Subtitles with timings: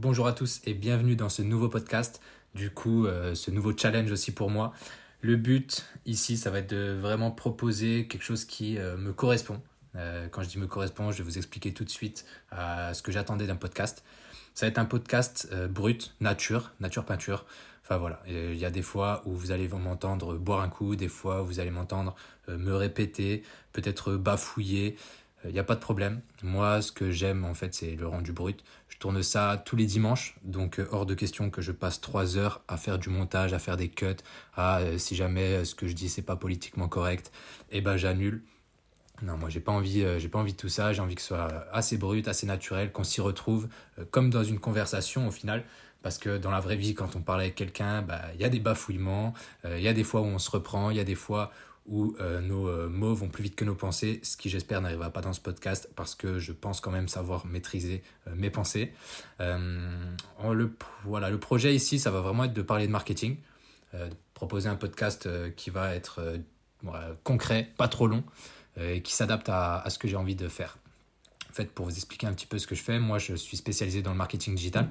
[0.00, 2.22] bonjour à tous et bienvenue dans ce nouveau podcast.
[2.54, 4.72] Du coup, euh, ce nouveau challenge aussi pour moi.
[5.20, 9.60] Le but ici, ça va être de vraiment proposer quelque chose qui euh, me correspond.
[9.96, 13.12] Euh, quand je dis me correspond, je vais vous expliquer tout de suite ce que
[13.12, 14.02] j'attendais d'un podcast.
[14.54, 17.44] Ça va être un podcast brut, nature, nature peinture.
[17.84, 21.08] Enfin voilà, il y a des fois où vous allez m'entendre boire un coup, des
[21.08, 22.14] fois où vous allez m'entendre
[22.48, 23.42] me répéter,
[23.72, 24.96] peut-être bafouiller.
[25.44, 26.20] Il n'y a pas de problème.
[26.42, 28.62] Moi, ce que j'aime, en fait, c'est le rendu brut.
[28.88, 32.36] Je tourne ça tous les dimanches, donc euh, hors de question que je passe trois
[32.36, 34.16] heures à faire du montage, à faire des cuts,
[34.54, 37.32] à euh, si jamais euh, ce que je dis c'est pas politiquement correct,
[37.70, 38.42] eh ben j'annule.
[39.22, 40.92] Non, moi j'ai pas envie, j'ai pas envie de tout ça.
[40.92, 43.68] J'ai envie que ce soit assez brut, assez naturel, qu'on s'y retrouve
[44.10, 45.64] comme dans une conversation au final.
[46.02, 48.48] Parce que dans la vraie vie, quand on parle avec quelqu'un, bah, il y a
[48.48, 49.34] des bafouillements,
[49.66, 51.52] il y a des fois où on se reprend, il y a des fois
[51.90, 55.10] où euh, nos euh, mots vont plus vite que nos pensées, ce qui j'espère n'arrivera
[55.10, 58.92] pas dans ce podcast parce que je pense quand même savoir maîtriser euh, mes pensées.
[59.40, 60.72] le,
[61.04, 63.36] voilà, le projet ici, ça va vraiment être de parler de marketing,
[63.92, 66.20] de proposer un podcast qui va être
[67.24, 68.22] concret, pas trop long,
[68.80, 70.78] et qui s'adapte à, à, ce que j'ai envie de faire.
[71.50, 73.56] En fait, pour vous expliquer un petit peu ce que je fais, moi je suis
[73.56, 74.88] spécialisé dans le marketing digital.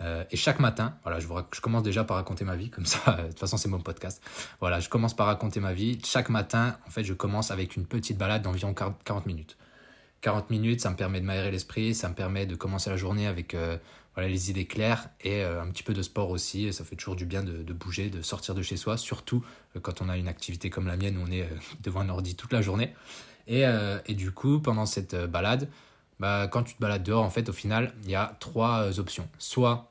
[0.00, 1.26] Euh, et chaque matin, voilà, je,
[1.60, 4.22] commence déjà par raconter ma vie, comme ça, de toute façon c'est mon podcast.
[4.60, 5.98] Voilà, je commence par raconter ma vie.
[6.04, 9.56] Chaque matin, en fait, je commence avec une petite balade d'environ 40 minutes.
[10.20, 13.26] 40 minutes, ça me permet de m'aérer l'esprit, ça me permet de commencer la journée
[13.26, 13.76] avec euh,
[14.14, 16.72] voilà, les idées claires et euh, un petit peu de sport aussi.
[16.72, 19.44] Ça fait toujours du bien de, de bouger, de sortir de chez soi, surtout
[19.82, 21.48] quand on a une activité comme la mienne où on est
[21.82, 22.94] devant un ordi toute la journée.
[23.48, 23.62] Et,
[24.06, 25.68] et du coup, pendant cette balade,
[26.20, 28.98] bah, quand tu te balades dehors, en fait, au final, il y a trois euh,
[28.98, 29.28] options.
[29.38, 29.90] Soit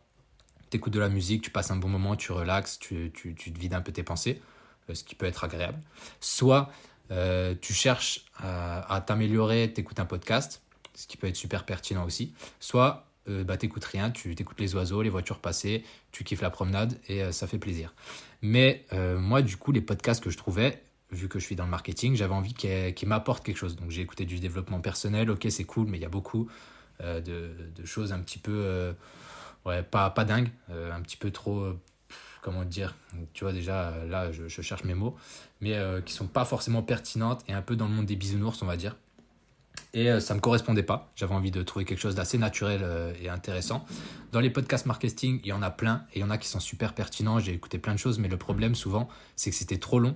[0.70, 3.74] tu écoutes de la musique, tu passes un bon moment, tu relaxes, tu, te vides
[3.74, 4.42] un peu tes pensées,
[4.90, 5.80] euh, ce qui peut être agréable.
[6.20, 6.70] Soit
[7.12, 10.62] euh, tu cherches à, t'améliorer, tu écoutes un podcast,
[10.96, 12.34] ce qui peut être super pertinent aussi.
[12.60, 16.50] Soit euh, bah, t'écoutes rien, tu t'écoutes les oiseaux, les voitures passer, tu kiffes la
[16.50, 17.94] promenade et ça fait plaisir.
[18.42, 20.84] Mais moi, du coup, les podcasts que je trouvais,
[21.16, 23.76] vu que je suis dans le marketing, j'avais envie qu'il m'apporte quelque chose.
[23.76, 26.48] Donc j'ai écouté du développement personnel, ok c'est cool, mais il y a beaucoup
[27.02, 28.94] euh, de, choses un petit peu, euh,
[29.66, 31.68] ouais, pas, pas dingue, euh, un petit peu trop,
[32.42, 32.96] comment dire,
[33.34, 35.16] tu vois déjà là je, cherche mes mots,
[35.62, 38.66] mais qui sont pas forcément pertinentes et un peu dans le monde des bisounours on
[38.66, 38.96] va dire.
[39.94, 41.10] Et ça me correspondait pas.
[41.16, 42.86] J'avais envie de trouver quelque chose d'assez naturel
[43.22, 43.86] et intéressant.
[44.34, 46.50] Dans les podcasts marketing, il y en a plein et il y en a qui
[46.50, 47.40] sont super pertinents.
[47.40, 50.16] J'ai écouté plein de choses, mais le problème souvent, c'est que c'était trop long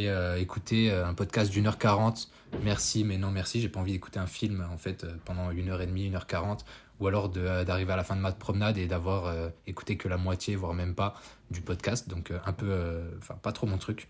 [0.00, 2.30] et euh, écouter euh, un podcast d'une heure quarante,
[2.62, 5.68] merci, mais non merci, j'ai pas envie d'écouter un film en fait euh, pendant une
[5.68, 6.64] heure et demie, une heure quarante,
[7.00, 9.34] ou alors d'arriver à la fin de ma promenade et d'avoir
[9.66, 11.14] écouté que la moitié, voire même pas,
[11.50, 12.10] du podcast.
[12.10, 14.06] Donc un peu, enfin pas trop mon truc.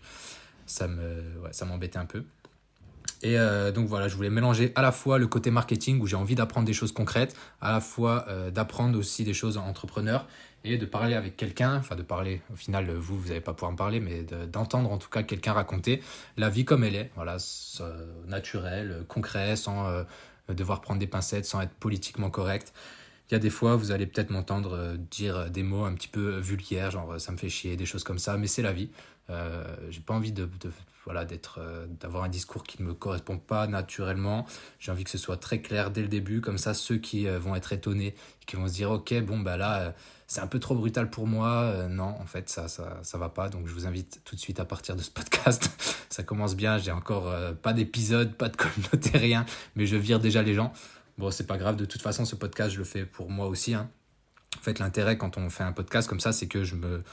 [0.65, 2.25] Ça me, ouais, ça m'embêtait un peu.
[3.23, 3.37] Et
[3.73, 6.67] donc voilà, je voulais mélanger à la fois le côté marketing où j'ai envie d'apprendre
[6.67, 10.27] des choses concrètes, à la fois d'apprendre aussi des choses en entrepreneur
[10.63, 13.71] et de parler avec quelqu'un, enfin de parler, au final, vous, vous n'allez pas pouvoir
[13.71, 16.01] en parler, mais d'entendre en tout cas quelqu'un raconter
[16.37, 17.37] la vie comme elle est, voilà,
[18.27, 20.03] naturel, concret, sans euh,
[20.49, 22.73] devoir prendre des pincettes, sans être politiquement correct.
[23.29, 26.09] Il y a des fois, vous allez peut-être m'entendre euh, dire des mots un petit
[26.09, 28.91] peu vulgaires, genre ça me fait chier, des choses comme ça, mais c'est la vie.
[29.29, 30.47] Euh, j'ai pas envie de,
[31.05, 31.25] voilà
[31.99, 34.45] d'avoir un discours qui ne me correspond pas naturellement
[34.79, 37.55] j'ai envie que ce soit très clair dès le début comme ça ceux qui vont
[37.55, 39.93] être étonnés qui vont se dire ok bon bah là
[40.31, 41.63] c'est un peu trop brutal pour moi.
[41.63, 43.49] Euh, non, en fait, ça, ça, ça va pas.
[43.49, 45.69] Donc, je vous invite tout de suite à partir de ce podcast.
[46.09, 46.77] ça commence bien.
[46.77, 49.45] J'ai encore euh, pas d'épisode, pas de communauté, rien.
[49.75, 50.71] Mais je vire déjà les gens.
[51.17, 51.75] Bon, c'est pas grave.
[51.75, 53.73] De toute façon, ce podcast, je le fais pour moi aussi.
[53.73, 53.89] Hein.
[54.57, 57.03] En fait, l'intérêt quand on fait un podcast comme ça, c'est que je me,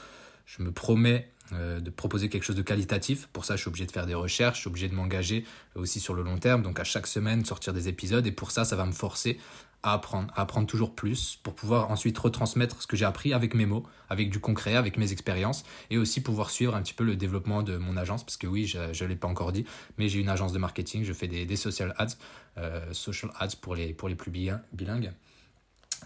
[0.45, 3.27] je me promets euh, de proposer quelque chose de qualitatif.
[3.33, 5.43] Pour ça, je suis obligé de faire des recherches, je suis obligé de m'engager
[5.75, 6.63] aussi sur le long terme.
[6.63, 8.25] Donc, à chaque semaine, sortir des épisodes.
[8.25, 9.37] Et pour ça, ça va me forcer
[9.83, 13.53] à apprendre, à apprendre toujours plus pour pouvoir ensuite retransmettre ce que j'ai appris avec
[13.53, 17.03] mes mots, avec du concret, avec mes expériences et aussi pouvoir suivre un petit peu
[17.03, 19.65] le développement de mon agence parce que oui, je ne l'ai pas encore dit,
[19.97, 22.17] mais j'ai une agence de marketing, je fais des, social ads,
[22.57, 25.11] euh, social ads pour les, pour les plus bilingues.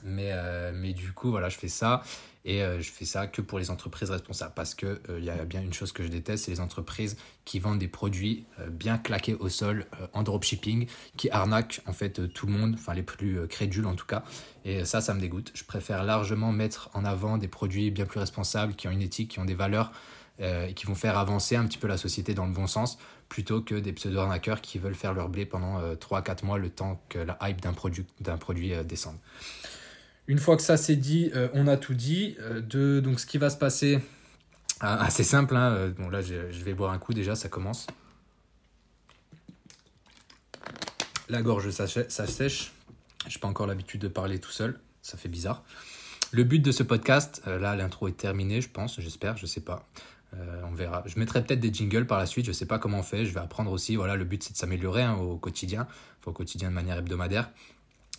[0.04, 2.04] Mais, euh, mais du coup, voilà, je fais ça.
[2.46, 4.54] Et euh, je fais ça que pour les entreprises responsables.
[4.56, 7.16] Parce qu'il il euh, y a bien une chose que je déteste, c'est les entreprises
[7.46, 10.88] qui vendent des produits bien claqués au sol en dropshipping,
[11.18, 14.24] qui arnaquent en fait tout le monde, enfin les plus crédules en tout cas.
[14.66, 15.52] Et ça, ça me dégoûte.
[15.54, 19.32] Je préfère largement mettre en avant des produits bien plus responsables, qui ont une éthique,
[19.32, 19.92] qui ont des valeurs.
[20.40, 22.98] et qui vont faire avancer un petit peu la société dans le bon sens,
[23.30, 27.20] plutôt que des pseudo-arnaqueurs qui veulent faire leur blé pendant 3-4 mois le temps que
[27.20, 28.06] la hype d'un produit,
[28.40, 29.18] produit descende.
[30.28, 32.36] Une fois que ça c'est dit, euh, on a tout dit.
[32.40, 34.00] Euh, de, donc ce qui va se passer,
[34.80, 35.56] ah, assez simple.
[35.56, 37.88] Hein, euh, bon là je vais boire un coup déjà, ça commence.
[41.30, 42.72] La gorge ça, ça sèche.
[43.28, 45.64] J'ai pas encore l'habitude de parler tout seul, ça fait bizarre.
[46.32, 49.88] Le but de ce podcast, là l'intro est terminée, je pense, j'espère, je sais pas.
[50.34, 51.04] on verra.
[51.06, 53.34] Je mettrai peut-être des jingles par la suite, je sais pas comment on fait, je
[53.34, 53.96] vais apprendre aussi.
[53.96, 55.88] Voilà, le but c'est de s'améliorer hein, au quotidien,
[56.26, 57.50] au quotidien de manière hebdomadaire.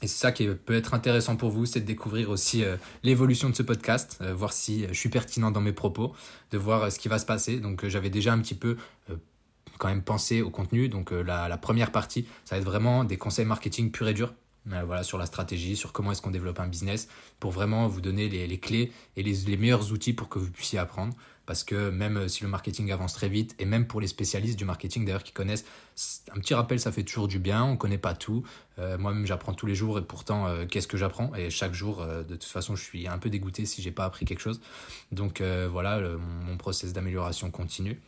[0.02, 3.49] Et c'est ça qui peut être intéressant pour vous, c'est de découvrir aussi euh, l'évolution
[3.49, 6.12] de ce podcast, euh, voir si euh, je suis pertinent dans mes propos,
[6.50, 7.61] de voir ce qui va se passer.
[7.61, 8.76] Donc j'avais déjà un petit peu
[9.79, 10.88] quand même pensé au contenu.
[10.88, 14.35] Donc la, première partie, ça va être vraiment des conseils marketing pur et dur.
[14.67, 17.08] voilà, sur la stratégie, sur comment est-ce qu'on développe un business,
[17.41, 21.14] pour vraiment vous donner les, clés et les meilleurs outils pour que vous puissiez apprendre
[21.46, 24.58] parce que même euh, si le marketing avance très vite, et même pour les spécialistes
[24.58, 25.64] du marketing d'ailleurs qui connaissent,
[26.35, 28.44] un petit rappel ça fait toujours du bien, on ne connaît pas tout.
[28.79, 31.35] Euh, moi-même j'apprends tous les jours et pourtant euh, qu'est-ce que j'apprends?
[31.35, 34.25] Et chaque jour, de toute façon, je suis un peu dégoûté si j'ai pas appris
[34.25, 34.61] quelque chose.
[35.12, 38.00] Donc voilà, mon, mon process d'amélioration continue.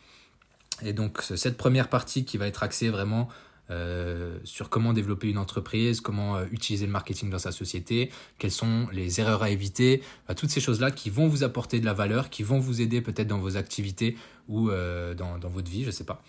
[0.82, 3.28] Et donc cette première partie qui va être axée vraiment
[3.68, 8.52] euh, sur comment développer une entreprise, comment euh, utiliser le marketing dans sa société, quelles
[8.52, 10.02] sont les erreurs à éviter,
[10.36, 13.26] toutes ces choses-là qui vont vous apporter de la valeur, qui vont vous aider peut-être
[13.26, 14.16] dans vos activités
[14.48, 16.22] ou euh, dans, dans, votre vie, je ne sais pas.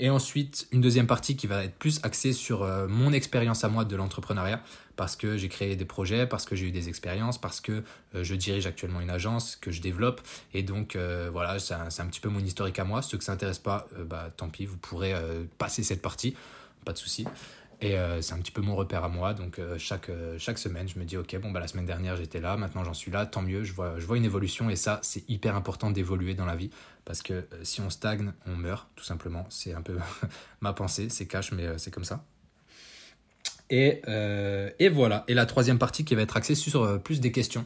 [0.00, 3.84] Et ensuite, une deuxième partie qui va être plus axée sur mon expérience à moi
[3.84, 4.62] de l'entrepreneuriat,
[4.96, 7.84] parce que j'ai créé des projets, parce que j'ai eu des expériences, parce que
[8.14, 10.22] je dirige actuellement une agence que je développe.
[10.54, 10.96] Et donc,
[11.30, 13.02] voilà, c'est un, un, petit peu mon historique à moi.
[13.02, 15.12] Ceux que ça n'intéresse pas, bah, tant pis, vous pourrez
[15.58, 16.34] passer cette partie
[16.84, 17.26] pas de souci.
[17.82, 19.32] Et euh, c'est un petit peu mon repère à moi.
[19.32, 22.16] Donc euh, chaque, euh, chaque semaine, je me dis, ok, bon, bah, la semaine dernière,
[22.16, 24.68] j'étais là, maintenant j'en suis là, tant mieux, je vois, je vois une évolution.
[24.68, 26.70] Et ça, c'est hyper important d'évoluer dans la vie.
[27.04, 29.46] Parce que si on stagne, on meurt, tout simplement.
[29.48, 29.96] C'est un peu
[30.60, 32.24] ma pensée, c'est cash, mais c'est comme ça.
[33.70, 34.02] Et,
[34.80, 35.24] et, voilà.
[35.28, 37.64] Et la troisième partie qui va être axée sur plus des questions.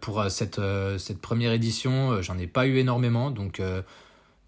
[0.00, 0.58] pour cette,
[0.96, 3.30] cette première édition, j'en ai pas eu énormément.
[3.30, 3.60] Donc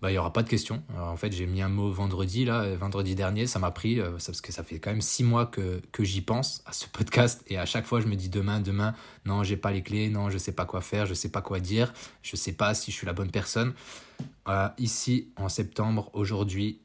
[0.00, 0.82] bah, il n'y aura pas de questions.
[0.96, 4.40] en fait, j'ai mis un mot vendredi, là, vendredi dernier, ça m'a pris, euh, parce
[4.40, 7.58] que ça fait quand même six mois que, que j'y pense à ce podcast, et
[7.58, 8.94] à chaque fois, je me dis demain, demain,
[9.26, 11.60] non, j'ai pas les clés, non, je sais pas quoi faire, je sais pas quoi
[11.60, 11.92] dire,
[12.22, 13.74] je sais pas si je suis la bonne personne.
[14.48, 16.80] Euh, ici, en septembre, aujourd'hui,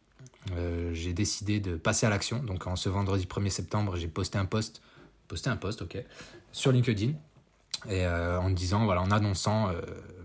[0.52, 2.44] euh, j'ai décidé de passer à l'action.
[2.44, 4.82] Donc, en ce vendredi 1er septembre, j'ai posté un post,
[5.30, 5.98] posté un post, ok,
[6.52, 7.14] sur LinkedIn,
[7.90, 9.70] et en disant, voilà, en annonçant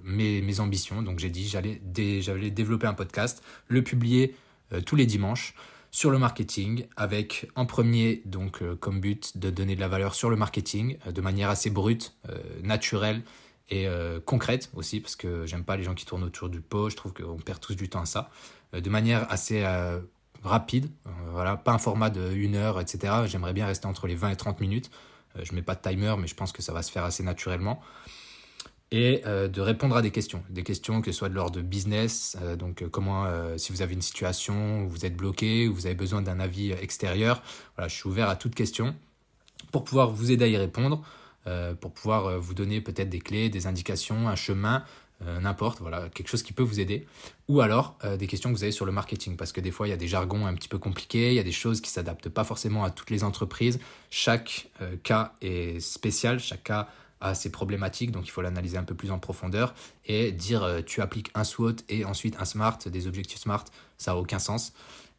[0.05, 1.02] mes, ambitions.
[1.02, 4.35] Donc j'ai dit j'allais développer un podcast, le publier
[4.73, 5.55] euh, tous les dimanches
[5.91, 10.14] sur le marketing avec en premier donc euh, comme but de donner de la valeur
[10.14, 12.14] sur le marketing euh, de manière assez brute,
[12.62, 13.23] naturelle
[13.73, 13.87] et
[14.26, 17.12] concrète aussi parce que j'aime pas les gens qui tournent autour du pot, je trouve
[17.12, 18.29] qu'on perd tous du temps à ça,
[18.73, 19.64] de manière assez
[20.43, 20.91] rapide,
[21.31, 23.12] voilà, pas un format de 1 heure, etc.
[23.26, 24.91] J'aimerais bien rester entre les 20 et 30 minutes.
[25.41, 27.81] je mets pas de timer, mais je pense que ça va se faire assez naturellement
[28.92, 30.42] et euh, de répondre à des questions.
[30.50, 33.26] Des questions que ce soit de l'ordre de business, euh, donc euh, comment,
[33.56, 36.72] si vous avez une situation où vous êtes bloqué, où vous avez besoin d'un avis
[36.72, 37.42] extérieur,
[37.76, 38.94] voilà, je suis ouvert à toute question
[39.72, 41.02] pour pouvoir vous aider à y répondre,
[41.81, 44.84] pour pouvoir vous donner peut-être des clés, des indications, un chemin,
[45.40, 47.06] n'importe, voilà, quelque chose qui peut vous aider.
[47.48, 49.90] Ou alors des questions que vous avez sur le marketing, parce que des fois il
[49.90, 52.31] y a des jargons un petit peu compliqués, il y a des choses qui s'adaptent
[52.31, 53.78] pas forcément à toutes les entreprises.
[54.10, 54.69] Chaque
[55.02, 56.88] cas est spécial, chaque cas
[57.20, 59.75] à ces problématiques, donc il faut l'analyser un peu plus en profondeur
[60.06, 63.64] et dire euh, tu appliques un SWOT et ensuite un SMART, des objectifs SMART,
[63.99, 64.72] ça n'a aucun sens.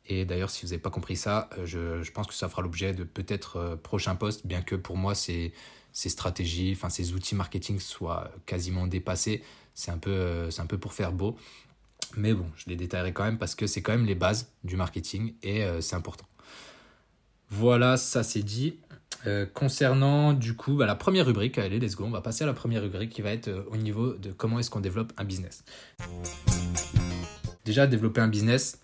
[0.08, 2.94] Et d'ailleurs, si vous n'avez pas compris ça, euh, je, pense que ça fera l'objet
[2.94, 5.54] de peut-être euh, prochains posts, bien que pour moi, ces,
[5.94, 9.44] stratégies, enfin ces outils marketing soient quasiment dépassés.
[9.74, 11.38] C'est un, peu, c'est un peu pour faire beau.
[12.18, 14.76] Mais bon, je les détaillerai quand même parce que c'est quand même les bases du
[14.76, 16.26] marketing et c'est important.
[17.50, 18.78] Voilà, ça c'est dit.
[19.28, 22.48] Euh, concernant du coup bah, la première rubrique, allez let's go, on va passer à
[22.48, 25.24] la première rubrique qui va être euh, au niveau de comment est-ce qu'on développe un
[25.24, 25.64] business.
[27.64, 28.80] Déjà développer un business,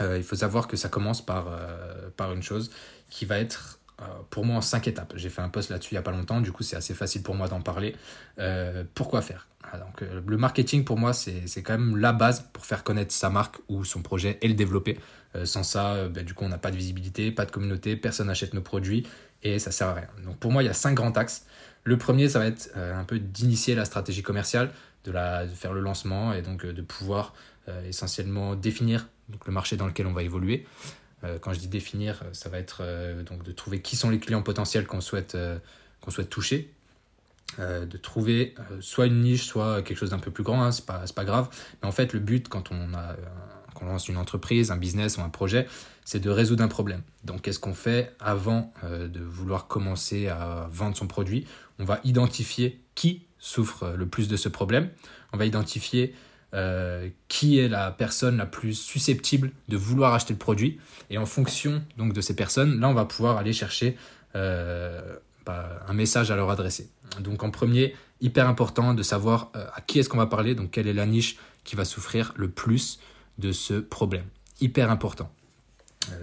[0.00, 1.46] euh, il faut savoir que ça commence par,
[2.16, 2.70] par une chose
[3.10, 3.78] qui va être
[4.30, 5.12] pour moi en cinq étapes.
[5.16, 7.22] J'ai fait un post là-dessus il n'y a pas longtemps, du coup c'est assez facile
[7.22, 7.94] pour moi d'en parler.
[8.94, 9.48] pourquoi faire?
[9.70, 13.28] Ah, donc, Le marketing pour moi c'est quand même la base pour faire connaître sa
[13.28, 14.98] marque ou son projet et le développer.
[15.44, 18.54] sans ça, bah, du coup on n'a pas de visibilité, pas de communauté, personne n'achète
[18.54, 19.04] nos produits
[19.42, 20.08] et ça sert à rien.
[20.24, 21.46] Donc pour moi, il y a cinq grands axes.
[21.84, 24.70] Le premier, ça va être euh, un peu d'initier la stratégie commerciale,
[25.04, 27.34] de, la, faire le lancement et donc euh, de pouvoir
[27.68, 30.66] euh, essentiellement définir donc, le marché dans lequel on va évoluer.
[31.40, 32.82] quand je dis définir, ça va être
[33.24, 35.36] donc de trouver qui sont les clients potentiels qu'on souhaite,
[36.00, 36.72] qu'on souhaite toucher,
[37.58, 41.04] de trouver soit une niche, soit quelque chose d'un peu plus grand, hein, c'est pas,
[41.14, 41.50] pas grave.
[41.82, 43.16] Mais en fait, le but quand on a
[43.78, 45.66] qu'on lance une entreprise, un business ou un projet,
[46.04, 47.02] c'est de résoudre un problème.
[47.24, 51.46] Donc qu'est-ce qu'on fait avant euh, de vouloir commencer à vendre son produit?
[51.78, 54.90] On va identifier qui souffre le plus de ce problème.
[55.32, 56.14] On va identifier
[56.54, 60.80] euh, qui est la personne la plus susceptible de vouloir acheter le produit.
[61.10, 63.96] Et en fonction donc de ces personnes, là on va pouvoir aller chercher
[64.34, 65.16] euh,
[65.46, 66.90] bah, un message à leur adresser.
[67.20, 70.88] Donc en premier, Hyper important de savoir à qui est-ce qu'on va parler, donc quelle
[70.88, 72.98] est la niche qui va souffrir le plus
[73.38, 74.26] de ce problème.
[74.60, 75.30] Hyper important.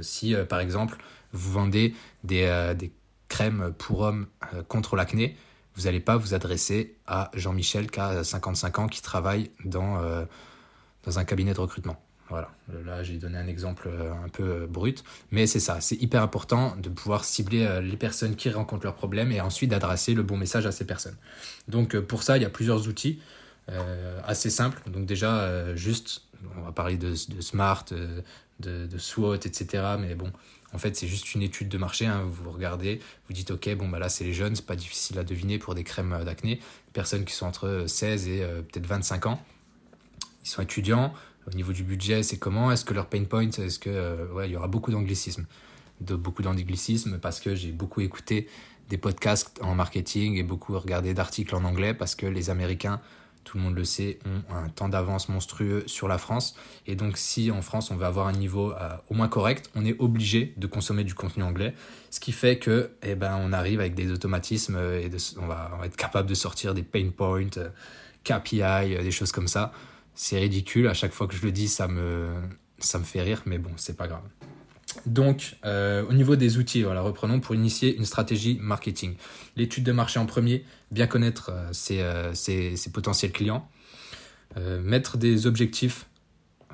[0.02, 0.98] si par exemple
[1.32, 1.94] vous vendez
[2.24, 2.92] des, des
[3.30, 4.28] crèmes pour hommes
[4.68, 5.38] contre l'acné,
[5.76, 10.26] vous n'allez pas vous adresser à Jean-Michel qui a 55 ans qui travaille dans,
[11.04, 11.98] dans un cabinet de recrutement.
[12.30, 12.50] Voilà,
[12.86, 16.24] là j'ai donné un exemple euh, un peu euh, brut, mais c'est ça, c'est hyper
[16.24, 20.24] important de pouvoir cibler euh, les personnes qui rencontrent leurs problèmes et ensuite d'adresser le
[20.24, 21.18] bon message à ces personnes.
[21.68, 23.20] Donc pour ça, il y a plusieurs outils
[24.26, 24.82] assez simples.
[24.90, 26.22] Donc déjà, juste,
[26.58, 27.86] on va parler de, Smart,
[28.60, 29.96] de, de, SWOT, etc.
[30.00, 30.32] Mais bon,
[30.74, 32.06] en fait, c'est juste une étude de marché.
[32.06, 32.24] Hein.
[32.28, 35.24] Vous regardez, vous dites, OK, bon, bah là, c'est les jeunes, c'est pas difficile à
[35.24, 36.60] deviner pour des crèmes d'acné.
[36.94, 38.40] Personnes qui sont entre 16 et
[38.72, 39.42] peut-être 25 ans.
[40.44, 41.14] Ils sont étudiants,
[41.48, 42.72] au niveau du budget, c'est comment?
[42.72, 45.46] Est-ce que leur pain point, est-ce que euh, ouais, il y aura beaucoup d'anglicisme,
[46.02, 48.48] de beaucoup d'anglicisme parce que j'ai beaucoup écouté
[48.90, 53.02] des podcasts en marketing et beaucoup regardé d'articles en anglais parce que les Américains,
[53.46, 56.58] tout le monde le sait, ont un temps d'avance monstrueux sur la France.
[56.86, 59.86] Et donc, si en France on veut avoir un niveau euh, au moins correct, on
[59.86, 61.74] est obligé de consommer du contenu anglais.
[62.10, 65.10] Ce qui fait que, eh ben, on arrive avec des automatismes et
[65.42, 67.70] on, va, on, va, être capable de sortir des pain points, euh,
[68.26, 69.72] KPI, des choses comme ça
[70.16, 70.88] c'est ridicule.
[70.88, 72.30] À chaque fois que je le dis, ça me,
[72.80, 74.24] ça me fait rire, mais bon, c'est pas grave.
[75.06, 79.16] Donc, euh, au niveau des outils, reprenons pour initier une stratégie marketing.
[79.56, 83.70] L'étude de marché en premier, bien connaître euh, euh, ses, potentiels clients,
[84.82, 86.08] mettre des objectifs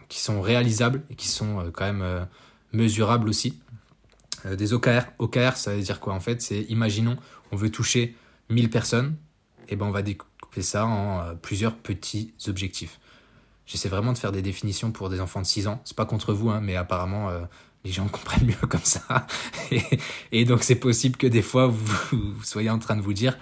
[0.07, 2.27] qui sont réalisables et qui sont quand même
[2.73, 3.59] mesurables aussi.
[4.45, 6.43] des OKR, OKR, ça veut dire quoi en fait?
[6.43, 7.17] C'est, imaginons,
[7.51, 8.15] on veut toucher
[8.49, 9.15] 1000 personnes,
[9.67, 12.99] et ben on va découper ça en plusieurs petits objectifs.
[13.65, 15.81] J'essaie vraiment de faire des définitions pour des enfants de 6 ans.
[15.83, 17.31] C'est pas contre vous, hein, mais apparemment,
[17.83, 19.27] les gens comprennent mieux comme ça.
[20.31, 23.37] et, donc, c'est possible que des fois, vous, soyez en train de vous dire,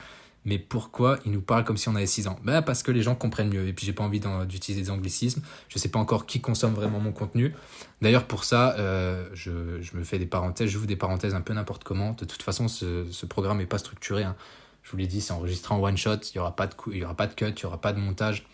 [0.45, 2.39] mais pourquoi ils nous parlent comme si on avait 6 ans?
[2.43, 3.67] Bah, Parce que les gens comprennent mieux.
[3.67, 5.41] Et puis, j'ai pas envie d'utiliser des anglicismes.
[5.67, 7.53] Je sais pas encore qui consomme vraiment mon contenu.
[8.01, 9.51] D'ailleurs, pour ça, euh, je,
[9.93, 10.73] me fais des parenthèses.
[10.75, 12.13] Vous des parenthèses un peu n'importe comment.
[12.13, 14.23] De toute façon, ce, programme n'est pas structuré.
[14.23, 14.35] Hein.
[14.83, 16.15] Je vous l'ai dit, c'est enregistré en one shot.
[16.33, 16.55] Il n'y aura,
[16.87, 18.45] il y aura pas de cut, il n'y aura pas de montage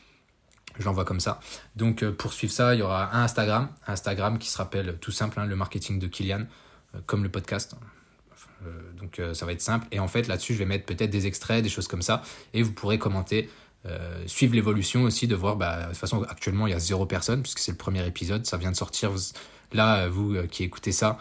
[0.79, 1.39] je l'envoie comme ça.
[1.75, 5.11] Donc euh, pour suivre ça, il y aura un Instagram, Instagram qui se rappelle tout
[5.11, 6.41] simple, hein, le marketing de Kylian,
[6.95, 7.75] euh, comme le podcast.
[8.65, 9.87] Euh, donc ça va être simple.
[9.91, 12.21] Et en fait là-dessus, je vais mettre peut-être des extraits, des choses comme ça,
[12.53, 13.49] et vous pourrez commenter.
[14.25, 17.43] suivre l'évolution aussi, de voir, bah, de toute façon actuellement il y a zéro personne,
[17.43, 19.11] puisque c'est le premier épisode, ça vient de sortir.
[19.73, 21.19] Là, vous qui écoutez ça,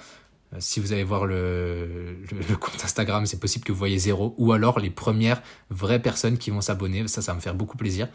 [0.61, 4.53] si vous allez voir le, le, compte Instagram, c'est possible que vous voyez zéro, ou
[4.53, 8.09] alors les premières vraies personnes qui vont s'abonner, ça, ça va me faire beaucoup plaisir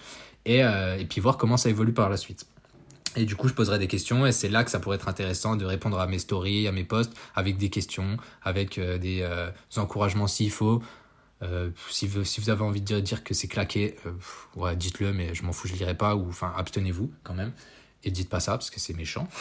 [0.46, 2.46] et, euh, et puis voir comment ça évolue par la suite.
[3.15, 5.55] Et du coup, je poserai des questions et c'est là que ça pourrait être intéressant
[5.55, 9.50] de répondre à mes stories, à mes posts, avec des questions, avec euh, des, euh,
[9.77, 10.81] encouragements s'il faut.
[11.89, 13.96] si, vous, si vous avez envie de dire, dire que c'est claqué,
[14.55, 17.53] ouais, dites-le, mais je m'en fous, je lirai pas, ou enfin, abstenez-vous quand même.
[18.03, 19.27] Et dites pas ça parce que c'est méchant.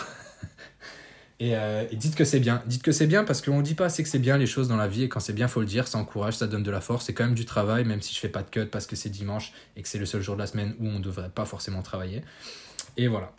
[1.41, 2.63] Euh, et, dites que c'est bien.
[2.67, 4.69] Dites que c'est bien parce qu'on ne dit pas assez que c'est bien les choses
[4.69, 6.71] dans la vie et quand c'est bien, faut le dire, ça encourage, ça donne de
[6.71, 7.07] la force.
[7.07, 9.11] C'est quand même du travail, même si je fais pas de cut parce que c'est
[9.11, 11.45] dimanche et que c'est le seul jour de la semaine où on ne devrait pas
[11.45, 12.23] forcément travailler.
[12.97, 13.33] Et voilà.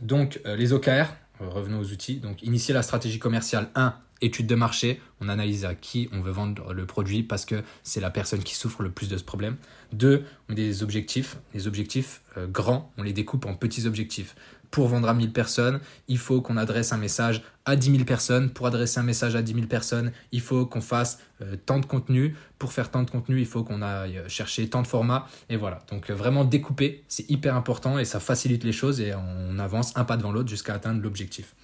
[0.00, 2.16] Donc, euh, les OKR, euh, revenons aux outils.
[2.16, 5.00] Donc, initier la stratégie commerciale 1, étude de marché.
[5.20, 8.54] On analyse à qui on veut vendre le produit parce que c'est la personne qui
[8.54, 9.56] souffre le plus de ce problème.
[9.92, 11.36] 2, on a des objectifs.
[11.52, 14.34] Les objectifs grands, on les découpe en petits objectifs
[14.70, 18.50] pour vendre à 1000 personnes, il faut qu'on adresse un message à 10 000 personnes.
[18.50, 21.86] Pour adresser un message à 10 000 personnes, il faut qu'on fasse euh, tant de
[21.86, 22.34] contenu.
[22.58, 25.26] Pour faire tant de contenu, il faut qu'on aille chercher tant de formats.
[25.48, 25.80] Et voilà.
[25.90, 29.96] Donc euh, vraiment découper, c'est hyper important et ça facilite les choses et on avance
[29.96, 31.54] un pas devant l'autre jusqu'à atteindre l'objectif.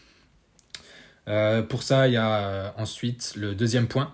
[1.29, 4.13] Euh, pour ça, il y a ensuite le deuxième point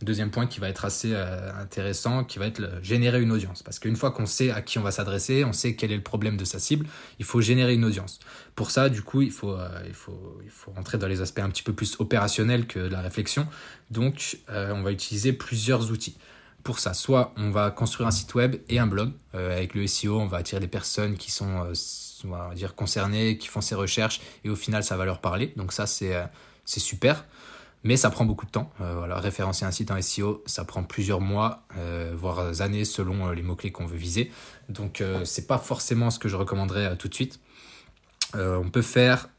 [0.00, 3.64] Deuxième point qui va être assez euh, intéressant, qui va être générer une audience.
[3.64, 6.02] Parce qu'une fois qu'on sait à qui on va s'adresser, on sait quel est le
[6.02, 6.86] problème de sa cible,
[7.18, 8.20] il faut générer une audience.
[8.54, 9.68] Pour ça, du coup, il faut, euh,
[10.76, 13.48] rentrer dans les aspects un petit peu plus opérationnels que la réflexion.
[13.90, 16.16] Donc, euh, on va utiliser plusieurs outils.
[16.62, 19.12] Pour ça, soit on va construire un site web et un blog.
[19.32, 21.72] avec le SEO, on va attirer des personnes qui sont
[22.24, 25.52] on va dire concernées, qui font ces recherches, et au final, ça va leur parler.
[25.56, 26.28] Donc ça, c'est
[26.66, 27.24] super.
[27.84, 28.70] Mais ça prend beaucoup de temps.
[28.80, 33.28] Euh, voilà, référencer un site en SEO, ça prend plusieurs mois, euh, voire années selon
[33.28, 34.32] euh, les mots-clés qu'on veut viser.
[34.68, 37.40] Donc c'est pas forcément ce que je recommanderais tout de suite.
[38.34, 39.30] on peut faire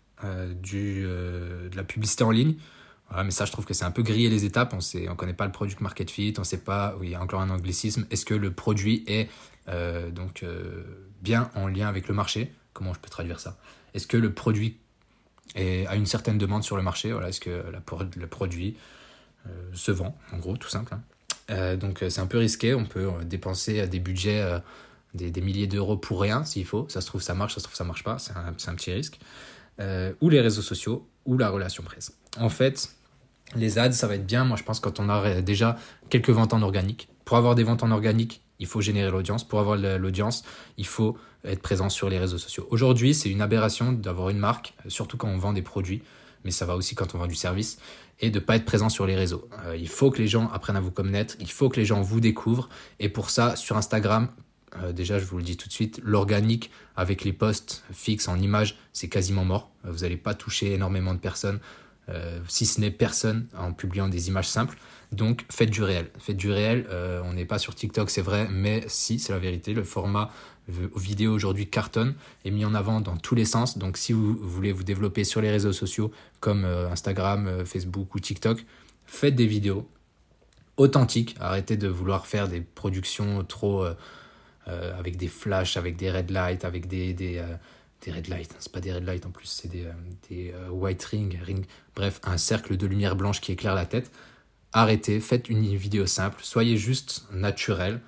[0.62, 2.55] du, de la publicité en ligne.
[3.24, 4.74] mais ça, je trouve que c'est un peu griller les étapes.
[4.74, 7.12] On ne on connaît pas le product market fit, on ne sait pas, oui, il
[7.12, 8.08] y a encore un anglicisme.
[8.10, 9.29] Est-ce que le produit est
[10.12, 10.43] donc
[11.22, 12.51] bien en lien avec le marché?
[12.74, 13.60] Comment je peux traduire ça?
[13.93, 14.79] Est-ce que le produit
[15.56, 17.12] et a une certaine demande sur le marché.
[17.12, 17.63] Voilà, est-ce que
[18.15, 18.77] le produit
[19.48, 20.94] euh, se vend, en gros, tout simple.
[21.50, 21.75] Hein.
[21.77, 24.62] donc c'est un peu risqué, on peut dépenser des budgets,
[25.13, 26.88] des, milliers d'euros pour rien s'il faut.
[26.89, 28.91] Ça se trouve ça marche, ça se trouve ça marche pas, c'est un, un, petit
[28.91, 29.20] risque.
[30.22, 32.13] ou les réseaux sociaux, ou la relation presse.
[32.39, 32.89] En fait,
[33.56, 35.77] les ads, ça va être bien, moi je pense, quand on a déjà
[36.10, 37.10] quelques ventes en organique.
[37.25, 39.48] Pour avoir des ventes en organique, il faut générer l'audience.
[39.48, 40.44] Pour avoir l'audience,
[40.78, 42.68] il faut être présent sur les réseaux sociaux.
[42.70, 46.01] Aujourd'hui, c'est une aberration d'avoir une marque, surtout quand on vend des produits,
[46.44, 47.80] mais ça va aussi quand on vend du service,
[48.20, 49.48] et de ne pas être présent sur les réseaux.
[49.66, 52.01] Euh, il faut que les gens apprennent à vous connaître, il faut que les gens
[52.01, 54.30] vous découvrent, et pour ça, sur Instagram,
[54.84, 58.38] euh, déjà, je vous le dis tout de suite, l'organique avec les posts fixes en
[58.38, 59.72] images, c'est quasiment mort.
[59.86, 61.60] Euh, vous n'allez pas toucher énormément de personnes,
[62.48, 64.80] si ce n'est personne, en publiant des images simples.
[65.12, 66.10] Donc faites du réel.
[66.20, 66.86] Faites du réel.
[66.89, 69.74] Euh, on n'est pas sur TikTok, c'est vrai, mais si, c'est la vérité.
[69.74, 70.32] Le format
[70.68, 72.13] vidéo aujourd'hui cartonne,
[72.46, 73.80] est mis en avant dans tous les sens.
[73.80, 76.12] Donc si vous voulez vous développer sur les réseaux sociaux
[76.42, 78.63] comme euh, Instagram, euh, Facebook ou TikTok,
[79.08, 79.89] faites des vidéos
[80.78, 81.36] authentiques.
[81.39, 83.86] Arrêtez de vouloir faire des productions trop
[84.68, 87.42] avec des flashs, avec des red lights, avec des, des
[88.08, 92.22] red lights, c'est pas des red lights en plus, c'est des, white ring, ring, bref,
[92.24, 94.12] un cercle de lumière blanche qui éclaire la tête
[94.74, 98.02] arrêtez, faites une vidéo simple, soyez juste naturel.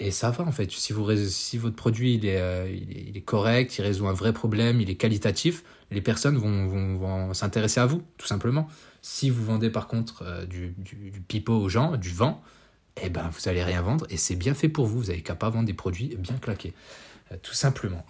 [0.00, 0.70] Et ça va en fait.
[0.72, 4.32] Si, vous, si votre produit il est, euh, il est, correct, il résout un vrai
[4.32, 5.62] problème, il est qualitatif,
[5.92, 8.68] les personnes vont, vont, vont s'intéresser à vous, tout simplement.
[9.02, 12.42] Si vous vendez par contre euh, du, du, du, pipeau aux gens, du vent,
[13.00, 14.98] eh ben vous allez rien vendre et c'est bien fait pour vous.
[14.98, 16.74] Vous n'avez qu'à pas vendre des produits bien claqués,
[17.30, 18.04] euh, tout simplement.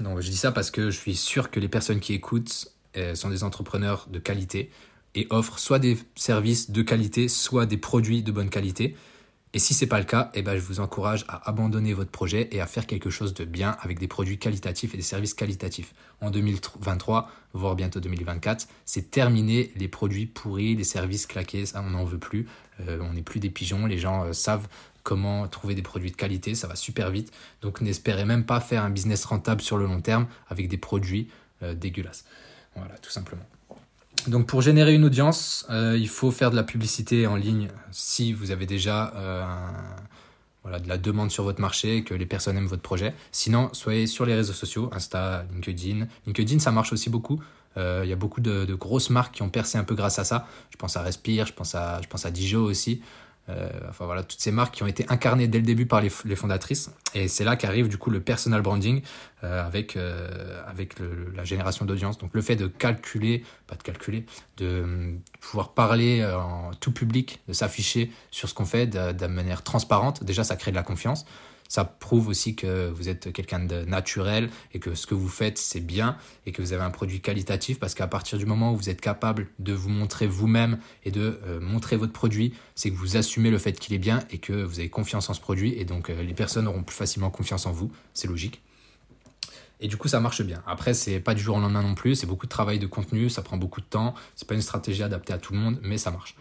[0.00, 2.72] Donc je dis ça parce que je suis sûr que les personnes qui écoutent
[3.12, 4.70] sont des entrepreneurs de qualité
[5.16, 8.94] et offre soit des services de qualité, soit des produits de bonne qualité.
[9.54, 12.10] Et si ce n'est pas le cas, eh ben, je vous encourage à abandonner votre
[12.10, 15.32] projet et à faire quelque chose de bien avec des produits qualitatifs et des services
[15.32, 15.94] qualitatifs.
[16.20, 21.90] En 2023, voire bientôt 2024, c'est terminé les produits pourris, les services claqués, ça on
[21.90, 22.46] n'en veut plus.
[22.80, 24.68] Euh, on n'est plus des pigeons, les gens euh, savent
[25.04, 27.32] comment trouver des produits de qualité, ça va super vite.
[27.62, 31.30] Donc n'espérez même pas faire un business rentable sur le long terme avec des produits
[31.62, 32.26] euh, dégueulasses.
[32.74, 33.46] Voilà, tout simplement.
[34.28, 38.32] Donc pour générer une audience, euh, il faut faire de la publicité en ligne si
[38.32, 39.44] vous avez déjà euh,
[40.62, 43.14] voilà, de la demande sur votre marché, que les personnes aiment votre projet.
[43.30, 46.06] Sinon, soyez sur les réseaux sociaux, Insta, LinkedIn.
[46.26, 47.40] LinkedIn, ça marche aussi beaucoup.
[47.76, 50.24] Euh, il y a beaucoup de, grosses marques qui ont percé un peu grâce à
[50.24, 50.48] ça.
[50.70, 53.02] Je pense à Respire, je pense à, je pense à Dijon aussi.
[53.48, 56.10] Euh, enfin voilà, toutes ces marques qui ont été incarnées dès le début par les,
[56.10, 56.90] fondatrices.
[57.14, 59.02] Et c'est là qu'arrive du coup le personal branding
[59.44, 60.94] euh, avec, euh, avec
[61.34, 62.18] la génération d'audience.
[62.18, 67.52] Donc le fait de calculer, pas de calculer, de pouvoir parler en tout public, de
[67.52, 71.24] s'afficher sur ce qu'on fait de, de manière transparente, déjà ça crée de la confiance.
[71.68, 75.58] Ça prouve aussi que vous êtes quelqu'un de naturel et que ce que vous faites,
[75.58, 78.76] c'est bien et que vous avez un produit qualitatif parce qu'à partir du moment où
[78.76, 82.96] vous êtes capable de vous montrer vous-même et de euh, montrer votre produit, c'est que
[82.96, 85.74] vous assumez le fait qu'il est bien et que vous avez confiance en ce produit
[85.78, 87.90] et donc euh, les personnes auront plus facilement confiance en vous.
[88.14, 88.62] C'est logique.
[89.80, 90.62] Et du coup, ça marche bien.
[90.66, 92.14] Après, c'est pas du jour au lendemain non plus.
[92.14, 93.28] C'est beaucoup de travail de contenu.
[93.28, 94.14] Ça prend beaucoup de temps.
[94.34, 96.34] C'est pas une stratégie adaptée à tout le monde, mais ça marche.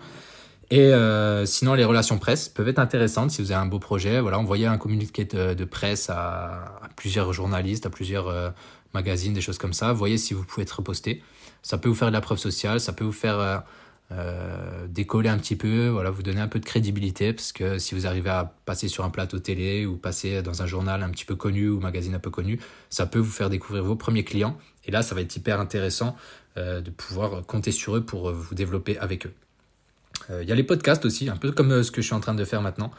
[0.71, 4.19] Et euh, sinon, les relations presse peuvent être intéressantes si vous avez un beau projet.
[4.19, 8.49] Voilà, envoyer un communiqué de, presse à, plusieurs journalistes, à plusieurs euh,
[8.93, 9.93] magazines, des choses comme ça.
[9.93, 11.21] Voyez si vous pouvez être reposté.
[11.61, 13.63] Ça peut vous faire de la preuve sociale, ça peut vous faire
[14.11, 17.95] euh, décoller un petit peu, voilà, vous donner un peu de crédibilité, parce que si
[17.95, 21.25] vous arrivez à passer sur un plateau télé ou passer dans un journal un petit
[21.25, 22.59] peu connu ou magazine un peu connu,
[22.91, 24.57] ça peut vous faire découvrir vos premiers clients.
[24.85, 26.15] Et là, ça va être hyper intéressant
[26.55, 29.33] de pouvoir compter sur eux pour vous développer avec eux.
[30.29, 32.15] Euh, il y a les podcasts aussi, un peu comme euh, ce que je suis
[32.15, 32.91] en train de faire maintenant.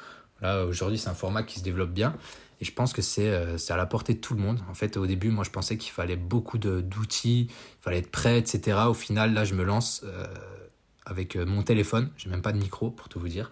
[0.42, 2.14] Là, aujourd'hui, c'est un format qui se développe bien.
[2.60, 4.60] Et je pense que c'est euh, à la portée de tout le monde.
[4.70, 8.38] En fait, au début, moi, je pensais qu'il fallait beaucoup d'outils, il fallait être prêt,
[8.38, 8.78] etc.
[8.88, 10.04] Au final, là, je me lance
[11.04, 12.10] avec mon téléphone.
[12.16, 13.50] J'ai même pas de micro, pour tout vous dire.